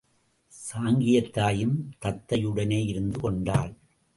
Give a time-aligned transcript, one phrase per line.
[0.51, 3.73] சாங்கியத்தாயும் தத்தையுடனே இருந்து கொண்டாள்.